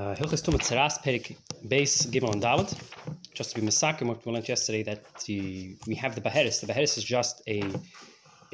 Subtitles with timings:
[0.00, 1.36] Uh, Hilchas Tumah Tzeras Perik
[1.68, 2.74] Base Gimel and Dalet.
[3.34, 6.58] Just to be misakim, what we learned yesterday that the, we have the Beheris.
[6.58, 7.62] The Beheris is just a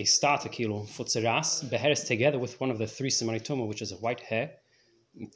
[0.00, 1.70] a starter kilo for Tzeras.
[1.70, 4.50] Beheris together with one of the three Simani Tumah, which is a white hair,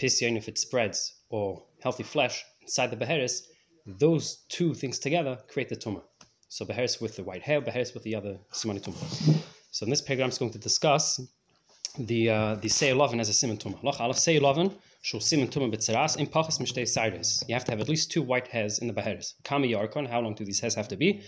[0.01, 3.43] Pisyon if it spreads, or healthy flesh inside the Beheris.
[3.87, 6.03] Those two things together create the Tumah.
[6.49, 9.45] So Beheris with the white hair, Beheris with the other Simani Tumah.
[9.71, 11.21] So in this paragraph, I'm going to discuss
[12.01, 13.81] the uh, the Seilovin as a Simon Tumah.
[13.85, 14.73] Loch Aleph Seiya Lovin
[15.03, 15.31] You have
[17.65, 19.35] to have at least two white hairs in the beheres.
[19.45, 20.07] Kami yarkon.
[20.07, 21.23] How long do these hairs have to be?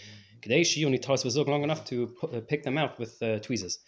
[0.45, 3.79] You only taras bezug long enough to uh, pick them out with uh, tweezers.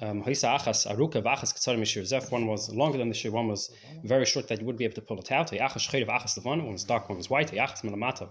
[0.00, 3.30] Um, achas aruka v'achas ketzarim mishir One was longer than the shir.
[3.30, 3.70] One was
[4.02, 5.52] very short that you would be able to pull it out.
[5.52, 6.64] Achas shcheir achas levon.
[6.64, 7.08] One was dark.
[7.08, 7.52] One was white.
[7.52, 8.28] Achas melamato.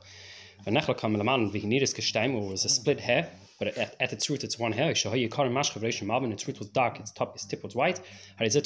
[0.67, 2.35] V'nechla kam melaman v'hinidis kishtaim.
[2.35, 3.29] It was a split hair
[3.61, 4.95] but at, at, its root it's one hair.
[4.95, 7.61] so You call a masculine relation margin, its root was dark, its top, its tip
[7.63, 8.01] was white.
[8.39, 8.59] If the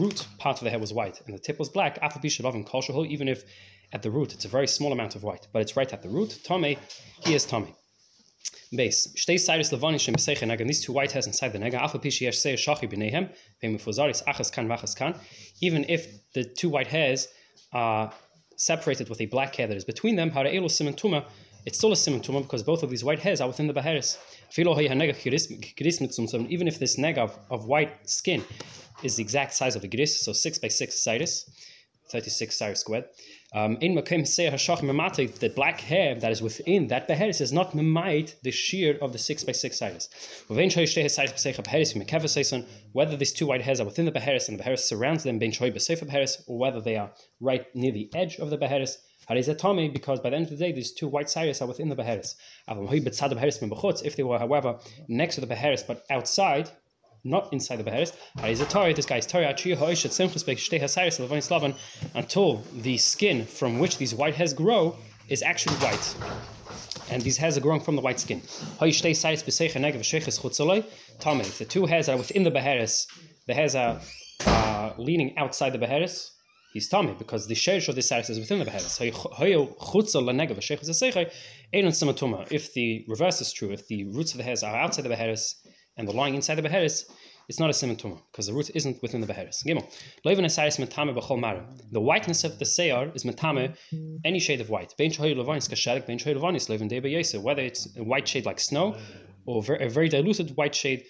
[0.00, 3.44] root part of the hair was white and the tip was black, even if
[3.92, 6.08] at the root it's a very small amount of white, but it's right at the
[6.08, 6.74] root, Tome,
[7.24, 7.72] he is Tome.
[8.74, 9.06] Base.
[10.46, 10.66] Nega.
[10.66, 11.74] These two white hairs inside the Nega.
[11.74, 12.88] Alpha Pishi Yesh Shachi
[13.62, 15.14] Achas Kan Vachas Kan.
[15.60, 17.28] Even if the two white hairs
[17.72, 18.12] are
[18.56, 21.24] separated with a black hair that is between them, Hara Elo Simen Tuma
[21.64, 24.18] it's still a simon tumah because both of these white hairs are within the beheres.
[24.56, 24.76] Even
[26.68, 28.44] if this neg of, of white skin
[29.02, 31.50] is the exact size of a gris, so 6 by 6 cyrus,
[32.10, 33.04] 36 cyrus squared.
[33.54, 37.72] Um, in Makim say Hashach the black hair that is within that beheres is not
[37.72, 40.10] memait the shear of the 6 by 6 cyrus.
[42.92, 45.40] Whether these two white hairs are within the beheres and the beheres surrounds them,
[46.46, 47.10] or whether they are
[47.40, 48.98] right near the edge of the beheres,
[49.30, 51.96] Harizatami, because by the end of the day, these two white sayas are within the
[51.96, 52.34] Beheres.
[54.02, 56.70] If they were, however, next to the Beheres but outside,
[57.24, 59.44] not inside the Beheres, Harizatari, this guy is Tari
[62.14, 64.96] until the skin from which these white hairs grow
[65.28, 66.16] is actually white.
[67.10, 68.42] And these hairs are growing from the white skin.
[68.80, 69.02] If
[71.58, 73.06] the two hairs are within the Beheres,
[73.46, 74.00] the hairs are
[74.46, 76.32] uh, leaning outside the Beheres,
[76.72, 79.00] he's tummy because the sherish of the saris is within the beheadis.
[82.50, 85.54] If the reverse is true, if the roots of the hairs are outside the beheadis
[85.98, 87.04] and they're lying inside the beheadis,
[87.48, 89.62] it's not a simatuma because the root isn't within the beheadis.
[91.92, 93.74] The whiteness of the seyar is metame
[94.24, 94.94] any shade of white.
[97.42, 98.96] Whether it's a white shade like snow
[99.46, 101.04] or a very diluted white shade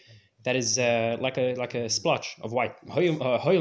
[0.44, 2.75] that is uh, like a like a splotch of white.
[2.88, 3.19] Hoyel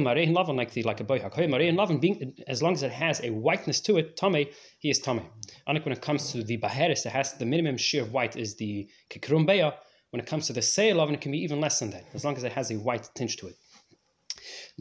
[0.08, 1.34] marein lavan like the like a boyhak.
[1.34, 4.46] Hoyel marein being as long as it has a whiteness to it, tame
[4.80, 5.22] he is tame.
[5.68, 8.56] Anik when it comes to the baheris, it has the minimum shear of white is
[8.58, 9.74] the kikrumbeya.
[10.12, 12.23] When it comes to the sale lavan, it can be even less than that, as
[12.23, 13.56] long as it has a white tinge to it.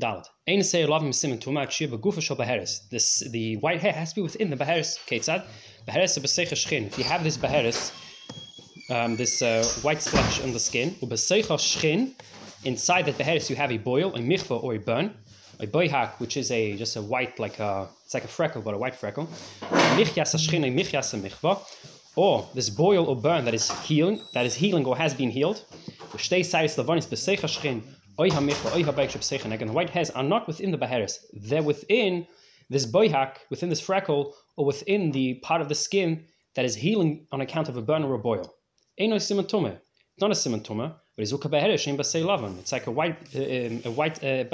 [0.00, 0.26] Dalit.
[0.48, 2.88] Ein sale lavan simen tumak shear begufa shal baheris.
[2.90, 4.98] This the white hair has to be within the baheris.
[5.06, 5.44] Ketzad
[5.86, 7.92] baheris besecha If you have this baheris
[8.90, 12.14] um, this uh, white splash on the skin.
[12.64, 15.14] Inside that beheres you have a boil, a michva or a burn,
[15.60, 18.74] a boihak, which is a just a white like a it's like a freckle but
[18.74, 19.28] a white freckle.
[22.16, 25.64] Or this boil or burn that is healing, that is healing or has been healed.
[26.12, 26.18] The
[29.72, 31.18] white hairs are not within the Baharis.
[31.34, 32.26] they're within
[32.70, 36.24] this boihak, within this freckle, or within the part of the skin
[36.54, 38.54] that is healing on account of a burn or a boil.
[38.98, 41.32] It's not a simatome, but it's.
[42.60, 44.44] It's like a white uh, a white uh,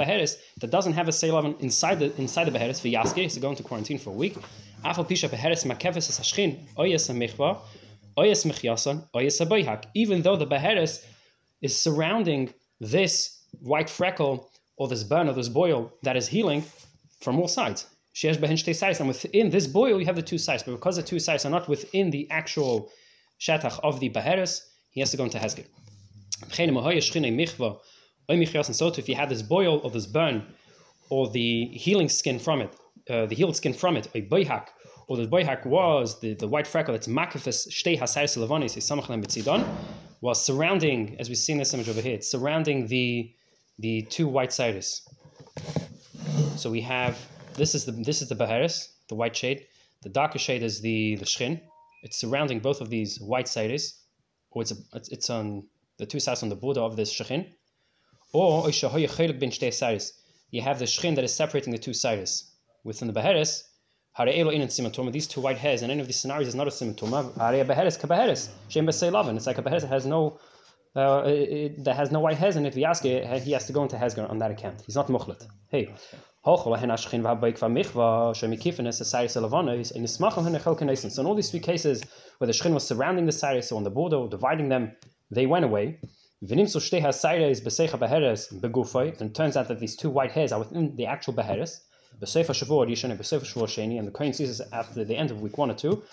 [0.59, 3.23] that doesn't have a seilavan inside the inside the beheres for yaske.
[3.23, 4.35] It's going to quarantine for a week.
[4.83, 5.65] Beheres.
[9.93, 11.05] Even though the beheres
[11.61, 16.63] is surrounding this white freckle or this burn or this boil that is healing
[17.21, 17.87] from all sides.
[18.13, 21.03] Sheesh behen sides, and within this boil you have the two sides, but because the
[21.03, 22.91] two sides are not within the actual
[23.39, 24.61] shatach of the Baheres,
[24.91, 25.65] he has to go into Hezgir.
[28.73, 30.45] So if you had this boil or this burn
[31.09, 32.75] or the healing skin from it,
[33.09, 34.67] uh, the healed skin from it, a boihak,
[35.07, 39.65] or the boihak was the, the white freckle that's makifis shtei hasayis levanis samachlan betzidon,
[40.21, 43.33] was surrounding, as we see in this image over here, it's surrounding the
[43.79, 45.01] the two white sides.
[46.55, 47.17] So we have
[47.55, 49.65] this is the this is the baharis, the white shade.
[50.03, 51.59] The darker shade is the the shrin,
[52.03, 54.01] it's surrounding both of these white sides,
[54.51, 55.63] or it's, a, it's, it's on
[55.97, 57.47] the two sides on the border of this shechin,
[58.33, 62.52] or you have the shechin that is separating the two sides.
[62.83, 63.63] Within the beheres,
[64.17, 67.31] these two white hairs in any of these scenarios is not a simatoma.
[69.35, 70.39] It's like a beheres that has no
[70.95, 73.73] uh, it, that has no white hairs in it, We ask it, he has to
[73.73, 74.83] go into Hezger on that account.
[74.85, 75.47] He's not muchlet.
[75.69, 75.91] Hey,
[76.45, 76.91] so in
[81.25, 82.03] all these three cases
[82.37, 84.91] where the shchin was surrounding the Cyrus or on the border, dividing them,
[85.31, 85.99] they went away.
[86.41, 86.69] And it
[89.33, 91.81] turns out that these two white hairs are within the actual beheres.
[92.21, 96.03] And the Kohen sees this after the end of week one or two.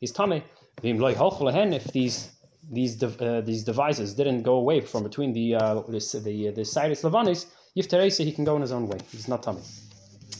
[0.00, 0.42] He's tame.
[0.82, 2.30] If these
[2.70, 7.02] these uh, these devices didn't go away from between the uh, the the, the Cyrus
[7.02, 7.46] Lavanis,
[7.76, 8.98] Yifterese, he can go in his own way.
[9.10, 9.62] He's not tummy.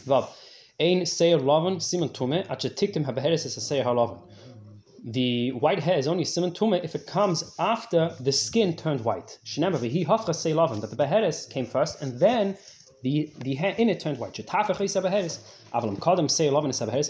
[0.07, 0.29] Vav.
[0.81, 4.21] Ein seir lavan simon tume at tiktim habeheres is a halavan.
[5.05, 9.39] The white hair is only simon tume if it comes after the skin turned white.
[9.45, 12.57] Shenema v'hi hafcha seir lavan, but the beheres came first, and then
[13.03, 14.39] the the hair in it turned white.
[14.39, 14.47] If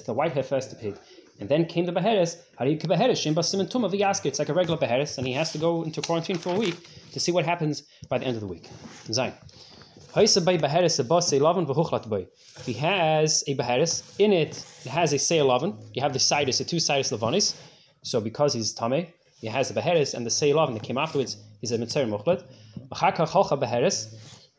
[0.06, 0.98] the white hair first appeared.
[1.40, 2.36] And then came the beheres.
[2.60, 6.76] It's like a regular beheres, and he has to go into quarantine for a week
[7.12, 8.68] to see what happens by the end of the week.
[9.08, 9.32] Zayin.
[10.14, 10.36] He has
[13.48, 15.74] a beheres, in it, it has a say lovin.
[15.94, 17.54] You have the sidus, the two sidus lavanis.
[18.02, 19.06] So because he's tame,
[19.40, 22.44] he has a beheres and the say lovin that came afterwards, he's a mitzvah muchlet.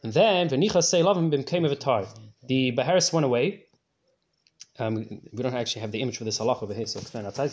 [0.04, 2.08] And then v'nicha say lovin became a vitar.
[2.48, 3.66] The beheres went away.
[4.80, 7.26] Um, we don't actually have the image for this halach over here, so explain.
[7.26, 7.48] After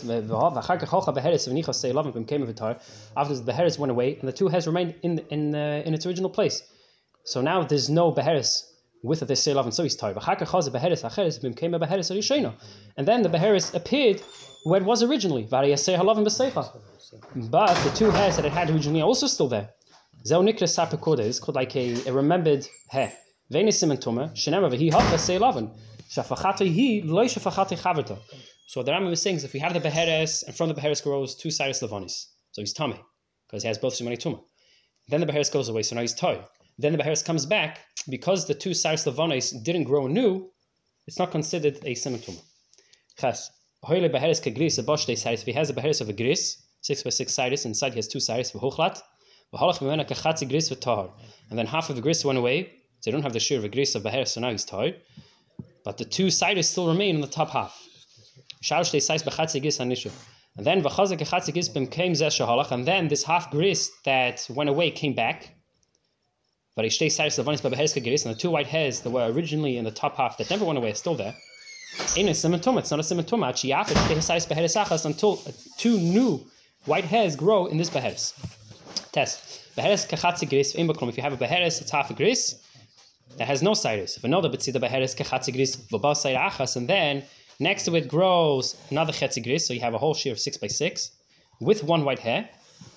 [3.34, 6.30] the beheres went away, and the two heads remained in in uh, in its original
[6.30, 6.62] place.
[7.24, 8.66] So now there's no beheres
[9.02, 10.16] with the seilav and so he's tired.
[12.96, 14.22] And then the beheres appeared
[14.64, 15.44] where it was originally.
[15.50, 15.62] But
[17.84, 19.70] the two hairs that it had originally are also still there.
[20.22, 23.12] It's called like a, a remembered hair.
[23.50, 23.60] So the
[28.92, 31.50] Rambam is saying is if we have the beheres and from the beheres grows two
[31.50, 33.00] cyrus lavanis, so he's tummy
[33.46, 34.40] because he has both shemani tuma.
[35.08, 36.40] Then the beheres goes away, so now he's toy.
[36.80, 40.50] Then the Beheres comes back, because the two Saris Lavonis didn't grow new,
[41.06, 42.40] it's not considered a simitum.
[43.18, 43.50] Ches.
[43.84, 47.02] Hoyle Beheres Kegris, a Bosh Saris, if he has a Beheres of a Gris, six
[47.02, 49.02] by six Saris, inside he has two V'hochlat, V'holach
[49.52, 52.70] And then half of the Gris went away,
[53.00, 54.92] so they don't have the share of a Gris of Beheres, so now he's Tahar.
[55.84, 57.76] But the two sides still remain in the top half.
[60.56, 65.54] And then and then this half Gris that went away came back,
[66.76, 70.64] but and the two white hairs that were originally in the top half that never
[70.64, 71.34] went away are still there.
[71.98, 72.16] It's
[72.90, 75.04] not a simatuma.
[75.04, 75.36] Until
[75.78, 76.46] two new
[76.84, 78.34] white hairs grow in this beheres.
[79.12, 79.74] Test.
[79.76, 82.62] Beheres kachatzi gris If you have a beheres, it's half a gris
[83.36, 84.16] that has no cyrus.
[84.16, 87.24] If another the beheres kachatzi gris achas, and then
[87.58, 90.56] next to it grows another chetzi gris, so you have a whole shear of six
[90.56, 91.12] by six
[91.60, 92.48] with one white hair.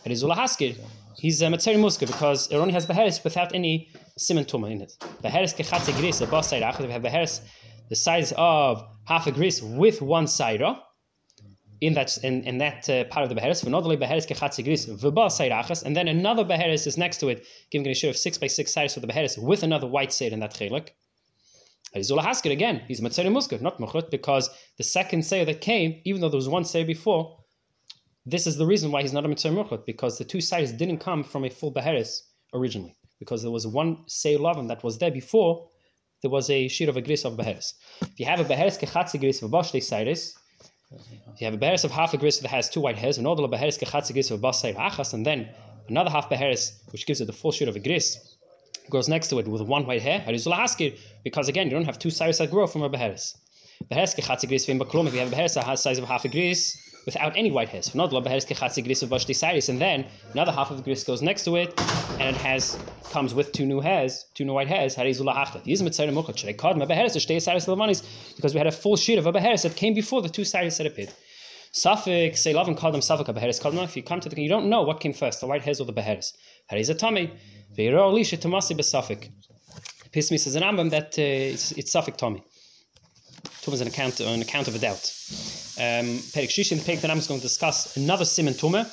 [0.05, 0.77] It is ulahaskir
[1.17, 4.81] he's um, a Matzeri Muska because it only has Beheres without any Simon Tuma in
[4.81, 4.93] it.
[5.23, 7.41] Beheres Kechatze Gris, a boss side we have Beheres
[7.89, 10.79] the size of half a gris with one Saira
[11.85, 13.63] in that in, in that uh, part of the Beheres.
[13.63, 17.87] V'nodali Beheres Kechatze Gris, V'ba Sairachas, and then another Beheres is next to it, giving
[17.87, 20.39] a share of six by six sides for the Beheres with another white Seir in
[20.39, 20.89] that Chelik.
[22.01, 26.21] Zula Haskir again, he's Matzeri Muska, not Mechut, because the second Seir that came, even
[26.21, 27.37] though there was one Seir before,
[28.25, 30.99] this is the reason why he's not a mitzvah murchot, because the two sides didn't
[30.99, 35.11] come from a full beheres originally, because there was one say lovin that was there
[35.11, 35.67] before
[36.21, 37.73] there was a sheet of a gris of beheres.
[38.01, 39.51] If you have a beheres kechatzi gris of
[39.83, 40.42] sides, if
[41.37, 43.35] you have a beheres of half a gris that has two white hairs, and all
[43.35, 45.49] the beheres kechatzi gris of bosh achas, and then
[45.89, 48.35] another half beheres which gives it the full sheet of a gris
[48.89, 50.23] goes next to it with one white hair,
[51.23, 53.37] because again you don't have two sides that grow from a beheres.
[53.89, 56.77] Beheres kechatzi gris if you have a beheres that has size of half a gris
[57.05, 57.93] without any white hairs.
[57.93, 58.01] And
[59.81, 61.79] then another half of the gris goes next to it,
[62.19, 62.77] and it has
[63.11, 64.95] comes with two new hairs, two new white hairs.
[64.95, 65.19] Because
[68.53, 70.87] we had a full sheet of a beheres that came before the two sides that
[70.87, 71.11] appeared.
[71.73, 73.59] Safik, say love and call them Safik beheres.
[73.63, 75.85] If you come to the you don't know what came first, the white hairs or
[75.85, 76.33] the beheres.
[76.69, 77.31] Haris a tummy.
[77.75, 79.31] Veiro lisha tamasi besafik.
[80.11, 82.43] Pismi says an ambam that uh, it's, it's Safik tummy.
[83.63, 85.09] Tum is an account, an account of a doubt.
[85.77, 88.85] Um, Perik Shish in Perik that I'm going to discuss another simon tumah,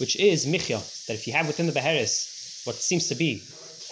[0.00, 0.80] which is michya.
[1.06, 3.42] That if you have within the beheres what seems to be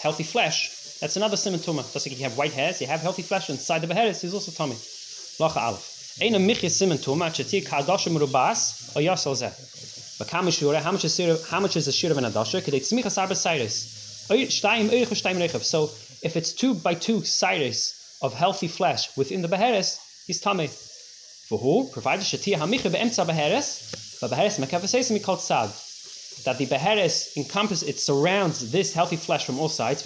[0.01, 1.91] healthy flesh, that's another simon tumah.
[1.93, 4.33] Just like if you have white hairs, you have healthy flesh inside the beheres, is
[4.33, 4.75] also tummy.
[5.39, 6.17] Lacha aleph.
[6.21, 9.53] Ein a michya simon tumah chetir kadosh merubas or yasal zeh.
[10.17, 12.61] But how much is is a shir of an adasha?
[12.61, 13.91] Kedei tzmicha sarba cyrus.
[15.65, 15.89] So
[16.23, 20.67] if it's two by two cyrus of healthy flesh within the beheres, he's tummy.
[20.67, 21.89] For who?
[21.91, 25.69] Provided Shatia Hamicha Be'emtza Beheres, but Beheres Mekavasesimi called Sad.
[26.43, 30.03] that the beheres encompass it surrounds this healthy flesh from all sides.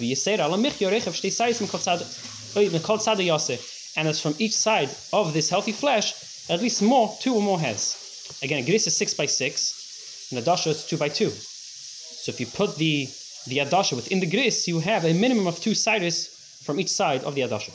[3.96, 7.58] And it's from each side of this healthy flesh, at least more, two or more
[7.58, 8.38] heads.
[8.42, 11.30] Again, a gris is six by six, and a dasha is two by two.
[11.30, 13.08] So if you put the
[13.46, 16.28] the adasha within the gris, you have a minimum of two sides
[16.62, 17.72] from each side of the adasha.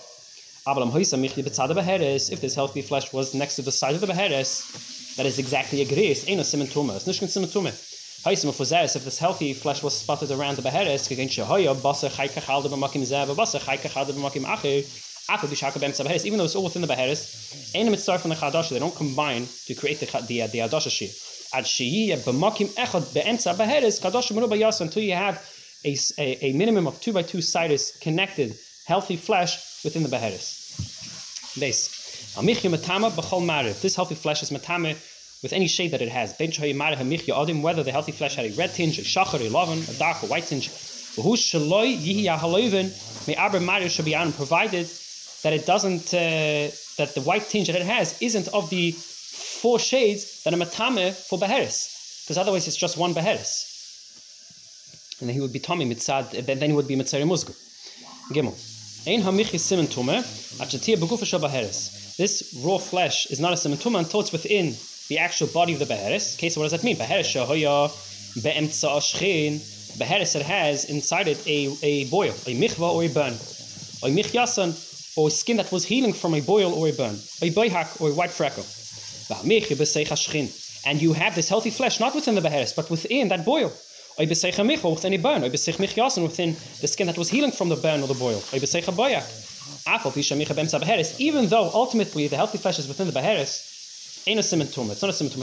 [0.67, 5.81] If this healthy flesh was next to the side of the beheres, that is exactly
[5.83, 6.27] a gris.
[6.27, 6.95] Ain't a simen tuma.
[6.95, 7.71] It's not simen tuma.
[8.95, 11.11] If this healthy flesh was spotted around the beheres.
[16.25, 18.69] Even though it's all within the beheres, ain't a mitzvah from the chadasha.
[18.69, 21.09] They don't combine to create the the, the adasha shir.
[21.55, 25.47] Ad sheyiyah eh, b'makim echad be'emtza beheres kadosh menu until you have
[25.85, 28.57] a, a, a, minimum of two by two sides connected
[28.87, 30.47] healthy flesh within the beheres.
[31.57, 32.35] Base.
[32.35, 34.97] This healthy flesh is matame
[35.41, 36.35] with any shade that it has.
[36.37, 40.27] Whether the healthy flesh had a red tinge, a shachar, a loven, a dark or
[40.27, 40.69] white tinge.
[44.35, 44.87] Provided
[45.43, 46.17] that it doesn't, uh,
[46.97, 51.13] that the white tinge that it has isn't of the four shades that are matame
[51.13, 52.23] for beheres.
[52.23, 53.71] Because otherwise it's just one beheres
[55.19, 57.55] and then he would be Tommy mitzad, then he would be mitzari musgu.
[58.31, 58.53] Gimel.
[62.17, 64.75] This raw flesh is not a simen tumer until it's within
[65.09, 66.35] the actual body of the beheres.
[66.35, 66.97] Okay, so what does that mean?
[66.97, 67.91] Beheres shahoya
[68.41, 69.61] be'emtza ashchin.
[69.99, 73.33] Beheres that has inside it a, a boil, a michva or a burn.
[73.33, 74.73] A michyasan,
[75.15, 77.13] or skin that was healing from a boil or a burn.
[77.43, 78.65] A boihak or a white freckle.
[80.87, 83.71] And you have this healthy flesh not within the beheres, but within that boil
[84.17, 88.41] within a burn, within the skin that was healing from the burn or the boil.
[91.19, 94.91] Even though ultimately the healthy flesh is within the beheres, ain't a simen tumah.
[94.91, 95.41] It's not a simen tumah.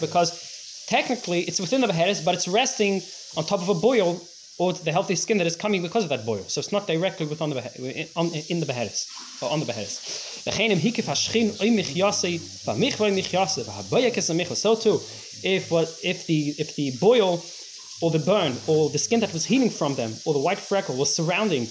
[0.00, 3.02] Because technically it's within the beheres, but it's resting
[3.36, 4.20] on top of a boil
[4.58, 6.44] or the healthy skin that is coming because of that boil.
[6.48, 7.62] So it's not directly within the
[8.14, 9.06] on, in the beheres
[9.40, 9.98] or on the beheres.
[10.42, 10.50] So
[14.74, 15.00] too,
[15.42, 17.42] if what if the if the boil
[18.02, 20.96] or the burn or the skin that was healing from them or the white freckle
[20.96, 21.66] was surrounding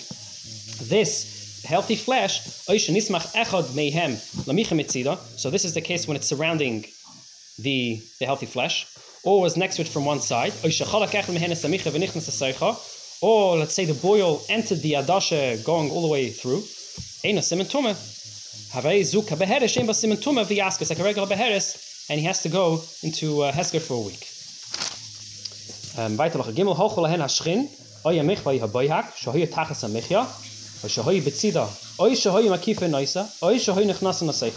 [0.83, 2.73] this healthy flesh, so
[5.49, 6.85] this is the case when it's surrounding
[7.59, 8.87] the, the healthy flesh,
[9.23, 10.53] or was next to it from one side,
[13.21, 16.63] or let's say the boil entered the adasha going all the way through,
[20.89, 24.25] like a regular beheres, and he has to go into uh, Hesker for a week.
[25.97, 26.17] Um.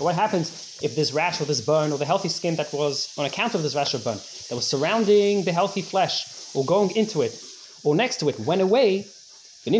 [0.00, 3.24] What happens if this rash or this burn or the healthy skin that was on
[3.26, 4.18] account of this rash or burn
[4.48, 7.34] that was surrounding the healthy flesh or going into it
[7.82, 9.06] or next to it went away?
[9.64, 9.70] Now,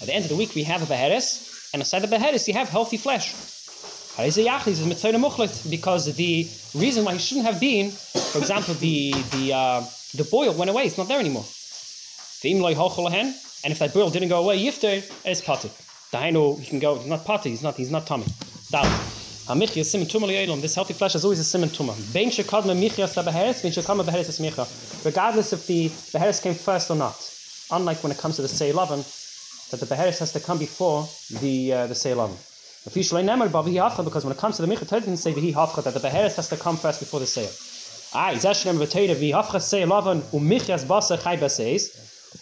[0.00, 2.54] at the end of the week, we have a beheres, and aside the beheres, you
[2.54, 3.34] have healthy flesh.
[4.16, 9.82] Because the reason why he shouldn't have been, for example, the the uh,
[10.14, 11.44] the boil went away; it's not there anymore.
[13.62, 15.70] And if that boil didn't go away, yifter is pati.
[16.12, 16.96] Dainu, he can go.
[16.96, 17.50] He's not pati.
[17.50, 17.76] He's not.
[17.76, 18.26] He's not tummy.
[20.60, 21.94] This healthy flesh is always a simon tuma.
[25.04, 27.16] Regardless if the beheres came first or not.
[27.72, 29.04] Unlike when it comes to the seilavan,
[29.70, 31.08] that the beheres has to come before
[31.40, 31.94] the uh, the
[32.84, 36.36] Because when it comes to the Micha, it didn't say Vihi Hafcha, that the Beheres
[36.36, 37.50] has to come first before the sale.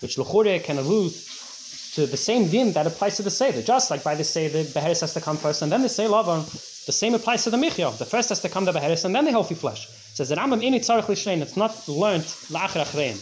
[0.01, 1.13] Which L'Chure can allude
[1.95, 3.63] to the same din that applies to the Seder.
[3.63, 6.07] Just like by the Seder, the Beheres has to come first, and then the Sey
[6.07, 6.45] Lavan,
[6.87, 7.91] the same applies to the Michya.
[7.99, 9.89] The first has to come the Beheres, and then the healthy flesh.
[10.15, 13.17] Says that Rambam Ini Tzarech L'Shrein, it's not learned La'achar Achrein.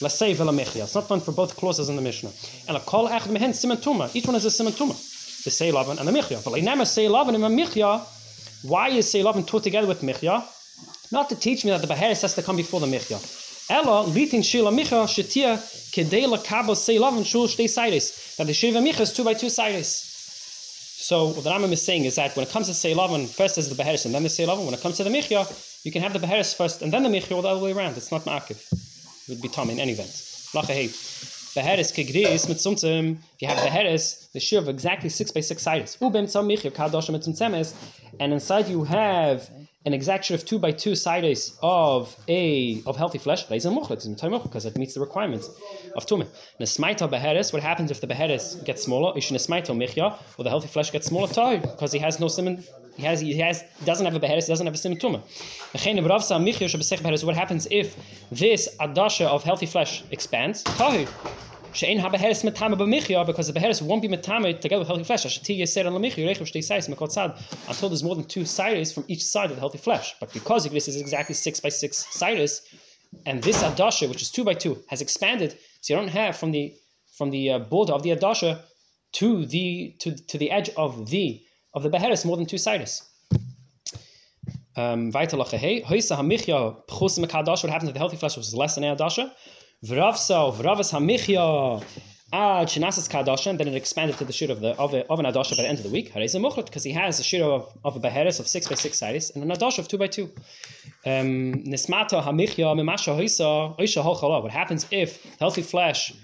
[0.00, 2.30] L'Sei V'La It's not learned for both clauses in the Mishnah.
[2.68, 4.14] And a Kol Echad Mehen Siman.
[4.14, 4.72] Each one is a Siman
[5.44, 6.40] the Seilavan and the Michya.
[6.44, 8.02] But like never Seilavan and Michya,
[8.62, 10.44] why is Seilavan taught together with Michya?
[11.10, 13.18] Not to teach me that the Beheres has to come before the Michya.
[13.70, 15.56] Ella litin shila micha shetia
[15.92, 18.36] kedela kabo seilavan shul shtei sides.
[18.36, 19.88] That the shiva micha is two by two sides.
[19.88, 23.68] So what the Rambam is saying is that when it comes to seilavan, first is
[23.68, 24.64] the beheres and then the seilavan.
[24.64, 25.46] When it comes to the michya,
[25.84, 27.96] you can have the beheres first and then the michya, or the other way around.
[27.96, 28.58] It's not ma'akiv.
[29.28, 30.10] It would be tom in any event.
[30.10, 33.18] Lacha Beheres kegris mit zumtzum.
[33.34, 35.98] If you have beheres, the shear of exactly six by six sides.
[36.00, 37.26] Ubem tzam michya kadosh mit
[38.20, 39.50] and inside you have
[39.84, 44.78] an exact share of two by two sides of a of healthy flesh, because it
[44.78, 45.50] meets the requirements
[45.94, 46.26] of tumah.
[46.58, 49.12] Nesmaita beheres, what happens if the beheres gets smaller?
[49.18, 52.64] Ish nesmaito michya, or the healthy flesh gets smaller, tar, because he has no simon,
[52.96, 55.22] he has he has doesn't have a beheres, doesn't have a simon tumah.
[57.24, 57.96] What happens if
[58.30, 60.62] this adasha of healthy flesh expands?
[60.62, 61.08] Tahir.
[61.74, 65.24] She'ein ha-beheres metame b'michya, because the beheres won't be metame together with healthy flesh.
[65.24, 67.32] Ashati yeser al l'michya, reichav shtei sais, mekot sad,
[67.66, 70.14] until there's more than two sides from each side of the healthy flesh.
[70.20, 72.60] But because this is exactly six by six sides,
[73.24, 76.50] and this adasha, which is two by two, has expanded, so you don't have from
[76.52, 76.74] the
[77.16, 78.60] from the uh, border of the adasha
[79.12, 81.42] to the to, to the edge of the
[81.74, 83.08] of the beheres more than two sides.
[84.76, 85.10] Um,
[87.62, 89.30] what happens if the healthy flesh, was less than a?
[89.84, 91.84] Vravso, Vravas Hamichya,
[93.08, 95.64] Kadasha, then it expanded to the shir of the of, a, of an Adasha by
[95.64, 96.14] the end of the week.
[96.14, 99.44] Because he has a shir of, of a Beheres of six by six sides and
[99.44, 100.30] an Adasha of two by two.
[101.04, 101.62] Um,
[102.22, 102.74] Hamichya.
[104.42, 106.14] What happens if healthy flesh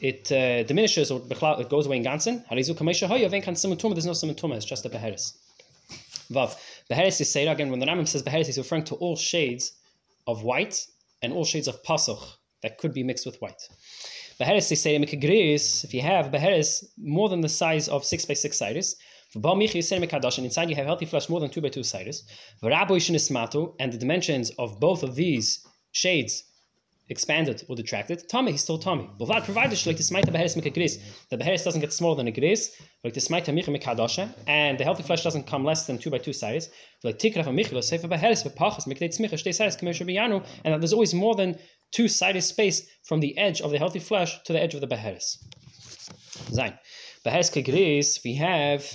[0.00, 2.44] it uh, diminishes or it goes away in Gansen?
[2.48, 5.32] There's no Simatuma, it's just a Beheres.
[6.30, 6.56] Vav.
[6.90, 9.72] Beheres is say again, when the Rambam says Beheres, he's referring to all shades
[10.26, 10.86] of white
[11.22, 12.22] and all shades of Pasach
[12.62, 13.68] that could be mixed with white.
[14.38, 18.56] Beheres, they say, if you have Beheres more than the size of 6 by 6
[18.56, 18.96] sides,
[19.34, 19.44] and
[20.44, 22.24] inside you have healthy flesh more than 2 by 2 sides,
[22.62, 26.44] and the dimensions of both of these shades
[27.08, 29.08] expanded or detracted, Tommy, he's still Tommy.
[29.18, 30.98] But provided like the smite beheres make a gris,
[31.30, 34.84] the beheres doesn't get smaller than a gris, like the smite micha mikadasha, and the
[34.84, 36.68] healthy flesh doesn't come less than two by two sides.
[37.04, 41.14] Like tikra michla sefer beheres bepachas mikdeit smicha shtei sides commercial biyanu, and there's always
[41.14, 41.58] more than
[41.92, 44.86] two sided space from the edge of the healthy flesh to the edge of the
[44.86, 45.38] beheres.
[46.50, 46.74] Zain.
[47.24, 48.88] Beheres kegris, we have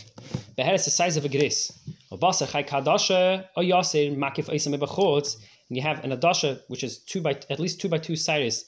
[0.58, 1.72] beheres the size of a gris.
[2.12, 5.36] Obasa chai kadasha, o yasir makif eisam ebachotz,
[5.72, 8.66] and you have an adasha which is two by at least two by two sides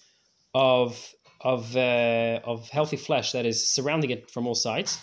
[0.56, 4.98] of of uh, of healthy flesh that is surrounding it from all sides.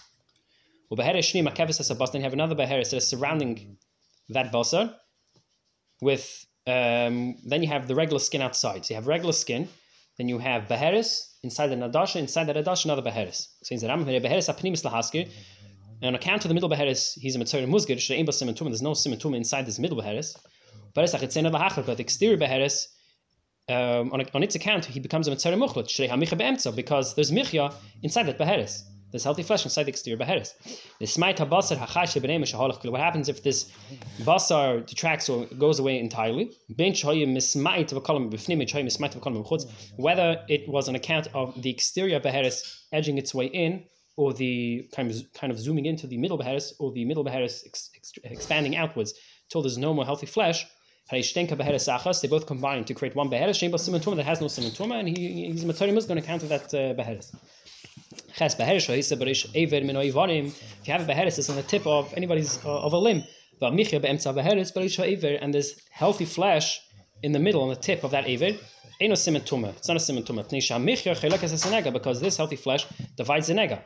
[0.90, 3.76] Then you have another beheres that is surrounding
[4.30, 4.94] that basar
[6.00, 8.86] with um, then you have the regular skin outside.
[8.86, 9.68] So you have regular skin,
[10.16, 13.48] then you have beheres inside the nadasha, inside the nadasha another beheres.
[13.62, 15.28] So in the Ram beheres apnimis lahaskir.
[16.00, 17.98] And on account of the middle beheres, he's a mitzvah musgir.
[17.98, 20.34] There's no simentuma inside this middle beheres.
[20.94, 22.88] But it's but the exterior beheres.
[23.68, 25.86] Um, on, on its account, he becomes a mitzvah muchlat.
[25.86, 27.72] Shrei hamicha beemtza because there's michya
[28.02, 28.84] inside that beheres.
[29.10, 30.54] There's healthy flesh inside the exterior beheres.
[31.00, 33.70] The smite habasar hachash What happens if this
[34.20, 36.52] basar detracts or goes away entirely?
[39.96, 43.84] Whether it was on account of the exterior beheres edging its way in,
[44.16, 47.64] or the kind of kind of zooming into the middle beheres, or the middle beheres
[47.66, 49.14] ex, ex, expanding outwards
[49.48, 50.66] till there's no more healthy flesh.
[51.10, 56.06] They both combine to create one beheres that has no simentuma, and he, he's is
[56.06, 57.32] going to counter that uh, beheres.
[58.36, 60.46] Ches beheres shoyse berish aver min oivarim.
[60.46, 63.24] If you have a beheres, it's on the tip of anybody's uh, of a limb.
[63.58, 66.80] But michya beemtza beheres berish aver, and there's healthy flesh
[67.24, 68.56] in the middle on the tip of that aver.
[69.00, 69.70] Ain't no simen tuma.
[69.70, 70.48] It's not a simen tuma.
[70.48, 73.80] Pnisha michya chelekes es nega because this healthy flesh divides the nega.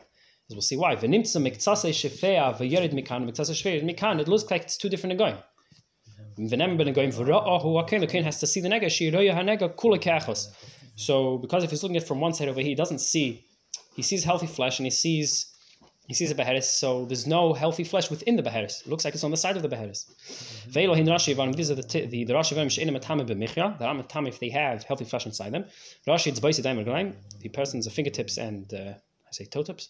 [0.51, 0.95] As we'll see why.
[0.95, 4.21] V'nimtza miktsase shefea v'yerid mikan miktsase shefea mikan.
[4.21, 5.37] It looks like it's two different going.
[6.37, 7.13] Ben going
[7.79, 8.01] akin.
[8.01, 8.87] The kohen has to see the nega.
[8.87, 10.49] Shiroya hanega kula kachos.
[10.97, 13.45] So because if he's looking at it from one side over here, he doesn't see
[13.95, 15.55] he sees healthy flesh and he sees
[16.07, 18.83] he sees a beheres, so there's no healthy flesh within the beheres.
[18.85, 20.05] It looks like it's on the side of the beheres.
[20.69, 21.53] Mm-hmm.
[21.53, 25.65] These are the the, the Rashi The Ram if they have healthy flesh inside them.
[26.07, 28.93] Rashi it's the person's fingertips and uh,
[29.29, 29.89] I say toe tips.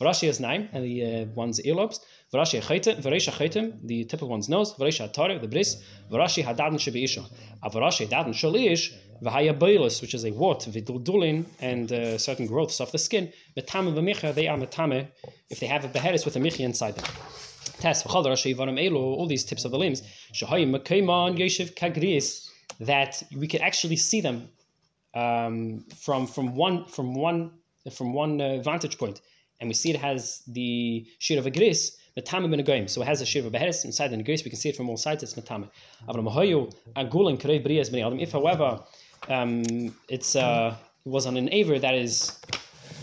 [0.00, 2.00] Varashi is nine, and the uh, one's earlobes.
[2.32, 4.74] Varashi chaytim, varesha chaytim, the tip of one's nose.
[4.74, 5.82] Varesha atare, the bris.
[6.10, 7.24] Varashi hadadan shebeisha.
[7.62, 12.90] Avarashi dadan shalish, v'haya boilus, which is a wart, v'duldulin, and uh, certain growths of
[12.90, 13.32] the skin.
[13.56, 15.06] Metame v'micha, they are metame,
[15.48, 17.04] if they have a beheadis with a micha inside them.
[17.78, 20.02] Test v'chal rashi elo, all these tips of the limbs.
[20.32, 22.48] Shahayim mekayman yeshiv kagris,
[22.80, 24.48] that we can actually see them
[25.14, 27.52] um, from from one from one
[27.92, 29.20] from one uh, vantage point
[29.60, 32.88] and we see it has the shir of a gris, metame ben goyim.
[32.88, 34.44] So it has a shir of a inside the gris.
[34.44, 35.22] We can see it from all sides.
[35.22, 35.68] It's metame.
[38.20, 38.80] If, however,
[39.28, 39.62] um,
[40.08, 42.40] it's uh, it was on an aver that is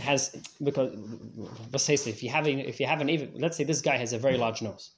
[0.02, 0.96] has because
[1.72, 3.98] let's say if you have a, if you have an aver, let's say this guy
[3.98, 4.92] has a very large nose.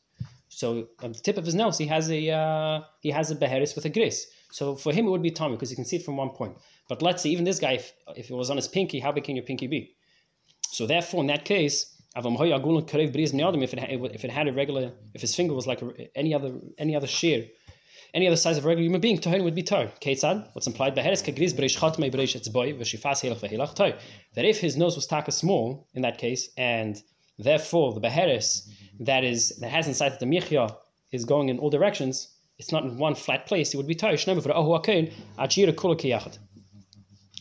[0.49, 3.75] So on the tip of his nose, he has a uh, he has a beheres
[3.75, 4.27] with a gris.
[4.51, 6.55] So for him, it would be tummy because you can see it from one point.
[6.87, 9.23] But let's say even this guy, if, if it was on his pinky, how big
[9.23, 9.95] can your pinky be?
[10.73, 11.75] So therefore, in that case,
[12.15, 13.79] if it,
[14.17, 15.81] if it had a regular, if his finger was like
[16.15, 17.45] any other any other shear
[18.13, 19.91] any other size of a regular human being, Tohin would be Tor.
[19.99, 21.23] Ketzad, what's implied by Heres.
[24.35, 27.01] That if his nose was taka small in that case, and
[27.39, 30.75] therefore the Beheres that is that has inside the Michya
[31.11, 34.11] is going in all directions, it's not in one flat place, it would be Tor.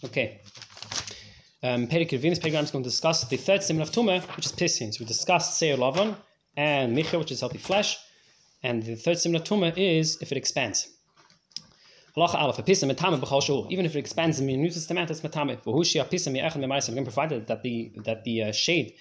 [0.05, 0.41] Okay.
[1.65, 4.53] Um, Perik Venus program is going to discuss the third symbol of Tumah, which is
[4.53, 4.99] Pisins.
[4.99, 6.17] We discussed Seir Lavan
[6.57, 7.99] and Micha, which is healthy flesh.
[8.65, 10.89] And the third symbol of Tumah is if it expands.
[12.17, 15.57] Even if it expands in the New Testament, it's metame.
[15.63, 16.89] V'hushi a pisa mi'echan me'maris.
[16.89, 18.95] Again, provided that the that the uh, shade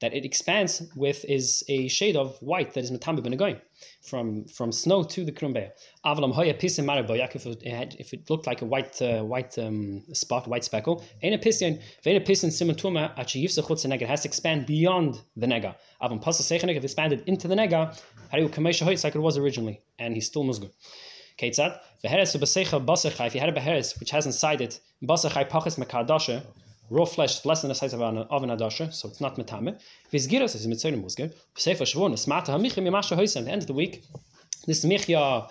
[0.00, 3.60] that it expands with is a shade of white that is metame b'negoyim,
[4.02, 5.70] from from snow to the krumbeya.
[6.04, 9.58] Avalam hoya pisa maraboyak if it had, if it looked like a white uh, white
[9.58, 11.04] um, spot, white speckle.
[11.22, 14.66] Ain't a pisin, vein a pisin simon tuma achi yifsa chutz nega has to expand
[14.66, 15.74] beyond the nega.
[16.00, 17.98] Avam pasa sechenek if expanded into the nega,
[18.32, 20.70] hariu kamesha hoyts like it was originally, and he's still musgur.
[21.38, 25.78] Ketzad, beheres ubesecha basachai, if you had a beheres which has inside it basachai pachas
[25.78, 26.44] mekadasha,
[26.90, 29.36] raw flesh is less than the size of an of an adasha, so it's not
[29.36, 29.78] metame.
[30.12, 31.32] Vizgiras is mitzonim musger.
[31.56, 33.38] Sefer shvon smata hamichim yamasha hoysen.
[33.38, 34.04] At the end of the week,
[34.66, 35.48] this michya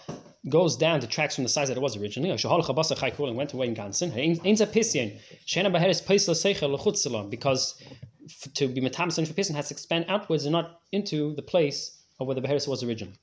[0.49, 2.29] goes down, detracts from the size that it was originally.
[2.35, 4.15] Shahal chabasa chai and went away in Gansen.
[4.15, 5.19] Ain't a pisien.
[5.45, 7.81] Shena beheres paisla secha lechutzalam because
[8.55, 12.27] to be metam for pisien has to expand outwards and not into the place of
[12.27, 13.17] where the beheres was originally.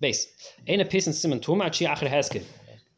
[0.00, 0.26] Base.
[0.66, 2.44] Ain't a pisien simon tuma chi acher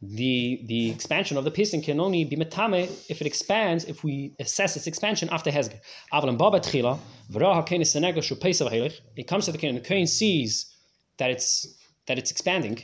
[0.03, 4.35] the the expansion of the piston can only be metame if it expands if we
[4.41, 5.79] assess its expansion after hezger.
[6.13, 6.99] Avalim baba tchila
[7.31, 9.01] v'ra hakenis senegel shu peisav heilich.
[9.17, 10.75] It comes to the kohen and the kohen sees
[11.19, 11.69] that it's
[12.07, 12.83] that it's expanding,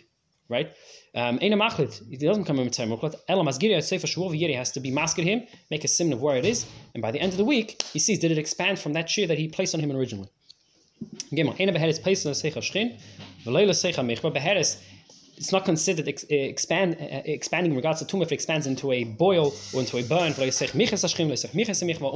[0.48, 0.72] right?
[1.14, 2.92] Um, Ein machlit, it doesn't come in time.
[2.92, 6.36] Elam asgiri sefer shul v'yeri has to be masked him, make a sim of where
[6.36, 8.92] it is, and by the end of the week he sees did it expand from
[8.92, 10.28] that shear that he placed on him originally.
[11.32, 13.00] Gimel, Ein beheres placed on the secha shchin,
[13.44, 14.80] v'leila secha mechba beheres
[15.38, 18.90] it's not considered ex- expand, uh, expanding in regards to tumor if it expands into
[18.92, 20.32] a boil or into a burn.
[20.38, 20.42] Or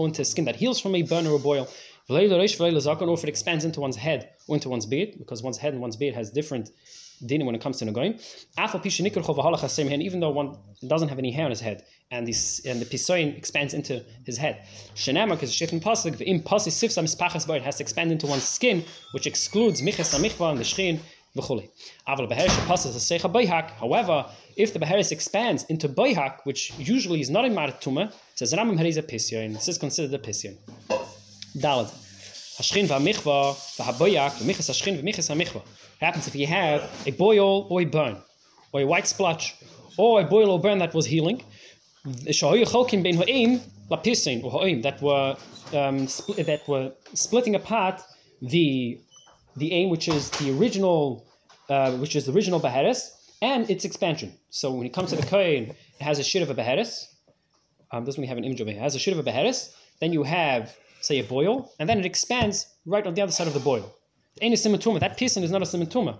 [0.06, 1.68] into skin that heals from a burn or a boil.
[2.08, 5.80] Or if it expands into one's head or into one's beard, because one's head and
[5.80, 6.70] one's beard has different
[7.24, 8.18] dinim when it comes to nagoyim.
[10.02, 10.56] Even though one
[10.88, 14.36] doesn't have any hair on his head, and this and the pisoin expands into his
[14.36, 14.66] head.
[14.96, 18.84] Shenamar because shifting pasuk im pasuk sifsam spachas it has to expand into one's skin,
[19.12, 20.98] which excludes michas amichva and the shrin
[21.34, 21.64] However,
[24.56, 29.02] if the beheres expands into boihak, which usually is not a maratuma, says Rambam a
[29.02, 29.54] pisyon.
[29.54, 30.58] This is considered a pisyon.
[31.56, 31.90] Dalad.
[32.58, 35.62] Hashchin v'amichva v'michas hashchin v'michas hamichva.
[36.00, 38.18] Happens if you have a boil or a burn,
[38.72, 39.54] or a white splotch,
[39.96, 41.42] or a boil or burn that was healing.
[42.04, 42.42] That
[45.00, 45.36] were
[45.72, 46.06] um,
[46.50, 48.02] that were splitting apart
[48.42, 49.00] the
[49.56, 51.26] the aim, which is the original,
[51.68, 53.10] uh, which is the original Beheres,
[53.42, 54.32] and its expansion.
[54.50, 57.08] So when it comes to the Kohen, it has a shit of a Beheres.
[57.90, 58.76] Um, doesn't really have an image of it.
[58.76, 59.74] It has a shit of a Beheres.
[60.00, 63.46] Then you have, say, a boil, and then it expands right on the other side
[63.46, 63.94] of the boil.
[64.40, 64.98] Ain't a simatuma.
[65.00, 66.18] That pisan is not a simatuma.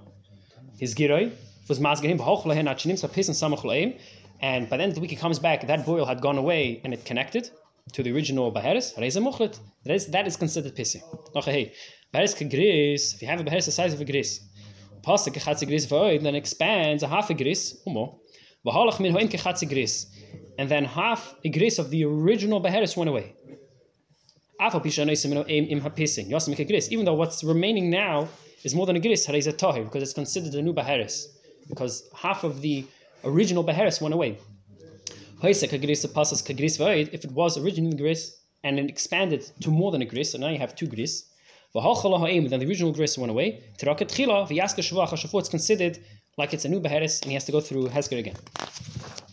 [0.78, 1.32] His giroi
[1.68, 3.98] was mazgahim b'hochlehen achinim so pisan samachleim.
[4.40, 5.66] And by the end of the week, he comes back.
[5.66, 7.50] That boil had gone away, and it connected
[7.92, 8.94] to the original Beheres.
[8.94, 11.00] That is, that is considered pisan.
[11.36, 11.72] Okay,
[12.12, 14.40] Beres gris, if you have a beres the size of a gris,
[15.02, 18.18] pasta kechatzi gris void, then expands a half a gris, umo,
[18.66, 20.06] v'halach min hoim kechatzi gris,
[20.58, 23.34] and then half a gris of the original beheres went away.
[24.60, 24.82] Even
[27.06, 28.28] though what's remaining now
[28.62, 31.28] is more than a gris, a because it's considered a new beheres,
[31.68, 32.84] because half of the
[33.24, 34.36] original beheres went away.
[35.42, 40.48] If it was originally gris and it expanded to more than a gris, so now
[40.48, 41.24] you have two gris,
[41.74, 43.62] then the original gris went away.
[43.74, 45.98] It's considered
[46.36, 48.36] like it's a new beheres and he has to go through Hezger again.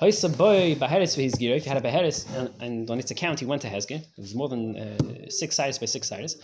[0.01, 4.21] If you had a beheres and, and on its account he went to Hezger, it
[4.21, 4.97] was more than uh,
[5.29, 6.37] six sides by six sides.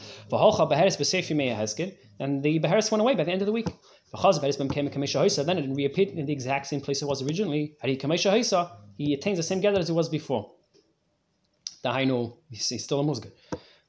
[2.20, 3.68] And the beheres went away by the end of the week.
[4.12, 7.76] Then it reappeared in the exact same place it was originally.
[8.98, 10.52] He attains the same gather as it was before.
[12.50, 13.30] He's still a musga.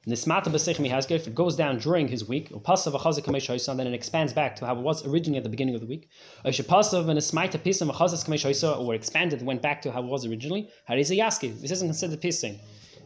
[0.08, 3.76] Nismata b'seichmi has if it goes down during his week, or pasav achazik kamesh hoysa,
[3.76, 6.08] then it expands back to how it was originally at the beginning of the week.
[6.44, 10.04] Or pasav and a smaita pisam achazik kamesh hoysa, or expanded went back to how
[10.04, 10.70] it was originally.
[10.88, 11.60] Hariza yaski.
[11.60, 12.60] This isn't considered pising,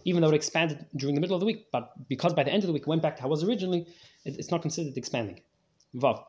[0.04, 2.64] even though it expanded during the middle of the week, but because by the end
[2.64, 3.86] of the week it went back to how it was originally,
[4.26, 5.40] it's not considered expanding.
[5.96, 6.22] Vav.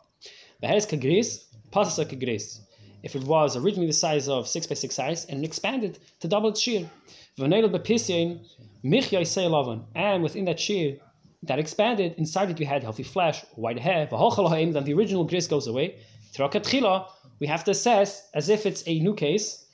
[0.61, 2.61] The kagris, pasas kagris.
[3.03, 6.49] If it was originally the size of six by six size and expanded to double
[6.49, 6.87] its shear,
[7.39, 7.73] and
[10.23, 10.97] within that shear
[11.43, 15.67] that expanded, inside it you had healthy flesh, white hair, then the original gris goes
[15.67, 15.95] away.
[17.39, 19.65] we have to assess as if it's a new case,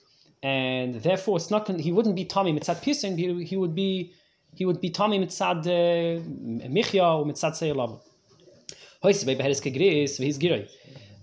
[0.42, 1.68] and therefore it's not.
[1.80, 3.18] He wouldn't be Tommy mitzad pisin.
[3.18, 4.14] He, he would be
[4.56, 6.22] he would be Tommy mitzad uh,
[6.70, 8.00] michya or mitzad seilav.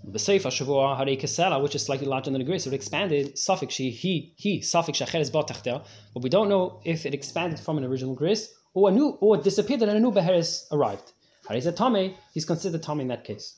[0.04, 0.12] Girei.
[0.12, 3.38] B'seif hashavua harei kesela, which is slightly larger than the grace, it expanded.
[3.38, 7.78] Suffix she he he suffix shacheres batachtel, but we don't know if it expanded from
[7.78, 11.12] an original grace or a new or disappeared and a new beheres arrived.
[11.48, 13.56] Harei Tommy, he's considered Tommy in that case.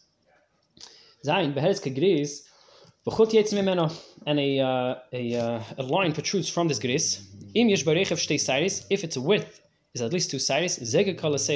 [1.24, 2.42] Zain beheres kegris.
[3.06, 3.92] V'chut yetz mimeno,
[4.26, 7.22] and a, uh, a, uh, a line protrudes from this gris.
[7.54, 9.60] Im yesh barechev shtei if its width
[9.94, 11.54] is at least two avaloy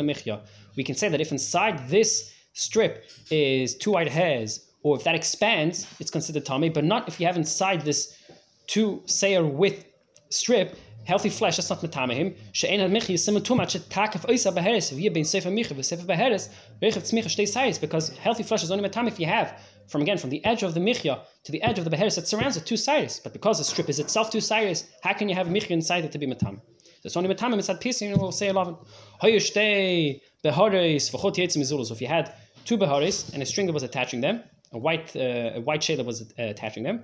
[0.00, 0.40] lemichya.
[0.74, 5.14] We can say that if inside this strip is two white hairs, or if that
[5.14, 8.18] expands, it's considered tummy, but not if you have inside this
[8.66, 9.84] two sayer width
[10.30, 12.34] strip, healthy flesh, that's not metamehim.
[12.52, 13.74] She'en al michi is similar too much.
[13.74, 14.92] Takaf oisa beheres.
[14.92, 16.48] If you bein sefer michi, v'sefer beheres,
[16.80, 20.16] rechev tzmicha shtei sairis, because healthy flesh is only metam if you have from again
[20.16, 22.64] from the edge of the michya to the edge of the beheres that surrounds it
[22.64, 23.20] two sides.
[23.20, 26.12] But because the strip is itself two sides, how can you have michya inside it
[26.12, 26.60] to be metam?
[27.04, 28.84] It's only metam inside piece, and we'll say a lot eleven.
[29.22, 31.86] Hoyushtei behares v'chot yetzim izulus.
[31.86, 32.32] So if you had
[32.64, 35.98] two behares and a string that was attaching them, a white uh, a white shade
[35.98, 37.02] that was uh, attaching them.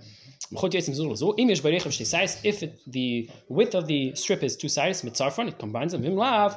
[0.51, 0.63] If
[2.63, 6.03] it, the width of the strip is two sides, mitzarfon, it combines them.
[6.03, 6.57] Vimlav,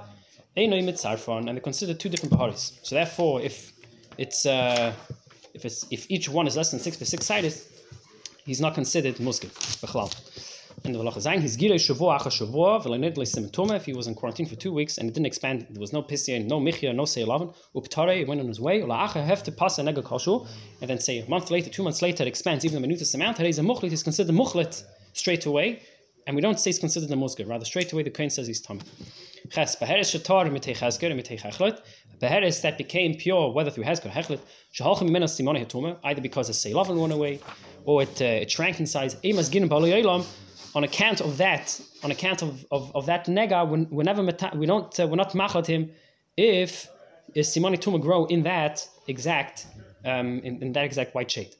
[0.55, 2.79] einoi mitzarfon, and they consider two different beharis.
[2.83, 3.73] So therefore, if
[4.17, 4.93] it's uh,
[5.53, 7.53] if it's if each one is less than six by six sided,
[8.45, 9.49] he's not considered muskim.
[10.83, 13.75] And the halacha zayin, he's gilei shavua acha shavua v'lenid le'simituma.
[13.75, 16.01] If he was in quarantine for two weeks and it didn't expand, there was no
[16.01, 17.53] pisya, no michya, no seilavin.
[17.75, 18.81] Uptare, he went on his way.
[18.81, 20.47] Ula'acha have to pass a nega kashu,
[20.81, 23.37] and then say a month later, two months later, it expands even the minutest amount.
[23.37, 25.83] Today's a muchlit is considered muchlit straight away,
[26.25, 27.47] and we don't say it's considered a musgar.
[27.47, 28.81] Rather, straight away the kohen says he's tummy.
[29.51, 31.79] Ches beheres shatar mitei chesger mitei chechlet.
[32.19, 34.39] Beheres that became pure, whether through hezker or hechlet,
[34.73, 37.39] shehalchim mimena simone hetuma, either because the seilavin went away,
[37.85, 39.15] or it uh, it shrank in size.
[39.23, 40.25] Emas gin baloyelam
[40.75, 44.23] on account of that, on account of, of, of that nega, when, whenever
[44.55, 45.91] we don't, uh, we're not machlot him
[46.37, 46.87] if
[47.35, 49.67] is simoni tuma grow in that exact,
[50.05, 51.55] um, in, in, that exact white shade.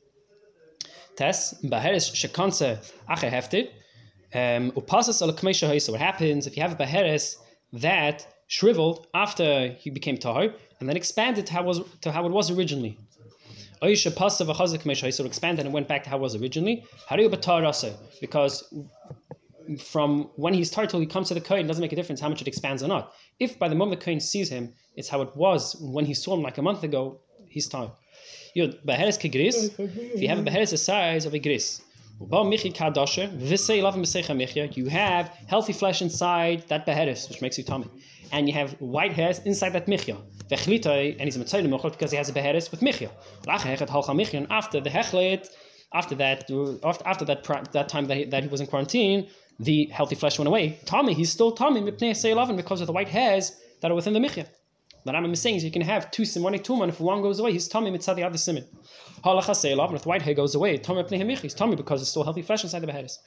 [1.16, 3.70] Tes baheres shekanse acher hefted
[4.34, 7.38] um, upasas al So what happens if you have a baheres
[7.74, 12.32] that shriveled after he became tahor and then expanded to how, was, to how it
[12.32, 12.98] was originally?
[13.82, 16.86] Oisha pasav achazik meshay, so expanded and went back to how it was originally.
[18.22, 18.64] Because
[19.80, 22.30] from when he's till he comes to the kohen, it doesn't make a difference how
[22.30, 23.14] much it expands or not.
[23.40, 26.36] If by the moment the kohen sees him, it's how it was when he saw
[26.36, 27.90] him like a month ago, he's tired.
[28.54, 28.76] If
[30.22, 31.82] you have a beheres the size of a gris,
[34.76, 37.88] you have healthy flesh inside that beheres, which makes you tummy
[38.32, 40.18] and you have white hairs inside that michya.
[40.50, 43.10] And he's a mitzvah because he has a beheres with michya.
[43.48, 45.48] After the hechlet,
[45.94, 46.50] after that,
[47.06, 49.28] after, that that time that he, that he was in quarantine,
[49.60, 50.80] the healthy flesh went away.
[50.86, 54.48] Tommy, he's still Tommy because of the white hairs that are within the michya.
[55.04, 56.90] But I'm saying is you can have two sim, one tuman.
[56.90, 58.66] If one goes away, he's tummy mitzvah the other simin.
[59.24, 62.10] Halacha and if the white hair goes away, tummy pnei hemich, he's tummy because it's
[62.12, 63.20] still healthy flesh inside the beheres.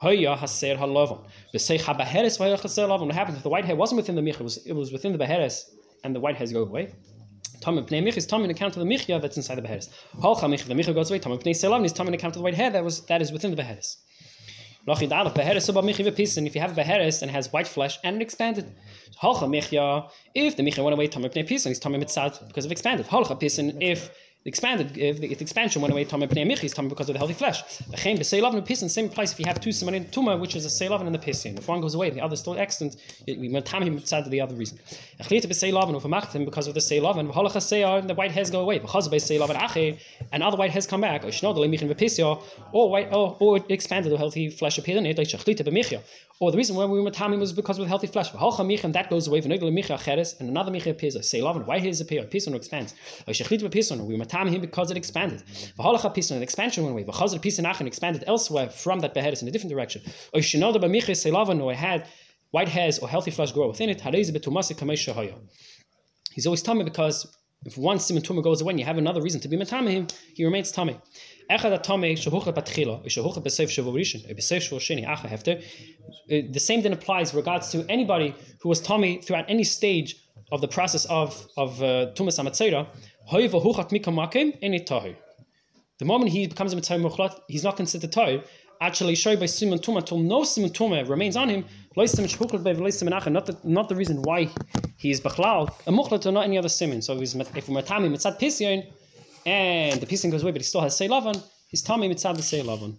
[0.00, 1.24] Hoya halavon.
[1.54, 4.42] V'seich habeheres v'hoya haser What happens if the white hair wasn't within the mich, it
[4.42, 5.70] was, it was within the beheres,
[6.02, 6.92] and the white hairs go away?
[7.60, 9.88] Tummy pnei mich is tummy in account of the michya that's inside the beheres.
[10.16, 11.20] Halcha mich, the michya goes away.
[11.20, 13.30] Tummy pnei seilav is tummy in account of the white hair that was that is
[13.30, 13.56] within the
[14.86, 15.68] beheres.
[15.68, 18.72] If you have beheres and has white flesh and it expanded,
[19.22, 20.08] halcha michya.
[20.34, 23.06] If the michya went away, tamei pnei pisin, he's tamei mitzad because of expanded.
[23.06, 24.10] Halcha pisin if
[24.44, 27.14] expanded, if the, if the expansion went away, tamei pnei michya is tamei because of
[27.14, 27.62] the healthy flesh.
[27.90, 29.32] V'chein b'seilav and pisin, same place.
[29.32, 31.80] If you have two simanin tuma, which is a seilav and the pisin, if one
[31.80, 32.96] goes away, the other is still extant.
[33.26, 34.78] We tamei mitzad to the other reason.
[35.20, 38.50] Echlita b'seilav and ufamachtim because of the seilav and v'halacha seyar and the white hairs
[38.50, 38.78] go away.
[38.78, 39.98] Because of seilav and
[40.32, 41.24] and other white hairs come back.
[41.24, 45.06] Or shnod lemichin v'pisya or white or, or it expanded the healthy flesh appeared in
[45.06, 46.00] it shechlita b'michya.
[46.38, 48.30] Or the reason why we were tamim was because of the healthy flesh.
[48.30, 49.42] V'halcha michya and that goes away.
[49.42, 51.16] V'nigla michya cheres and another michya appears.
[51.16, 52.24] Seilav and white hairs appear.
[52.24, 52.94] Pisin expands.
[53.28, 55.42] Or shechlita b'pisin we were tamim because it expanded.
[55.78, 57.04] V'halacha pisin the expansion went away.
[57.04, 60.02] V'chazar pisin achin expanded elsewhere from that beheadis in a different direction.
[61.74, 62.06] Had
[62.50, 64.00] white hairs or healthy flesh grow within it.
[66.32, 67.16] He's always tummy because
[67.64, 70.44] if one simon tumah goes away and you have another reason to be him, he
[70.44, 70.96] remains tummy.
[71.50, 71.58] Uh,
[76.28, 80.16] the same then applies regards to anybody who was tummy throughout any stage
[80.52, 82.86] of the process of of uh, tumas amatzera.
[85.98, 88.42] The moment he becomes a mitzvah he's not considered toy
[88.80, 91.64] actually show by Simon Tuma until no Simon Tuma remains on him,
[91.96, 94.48] not the, not the reason why
[94.96, 97.02] he is Bachlal, a Muchlat or not any other Simon.
[97.02, 98.86] So if we're Matami Mitzat Pisyon,
[99.46, 102.96] and the piece goes away, but he still has Seilavan, he's Tommy Mitzad the Seilavan.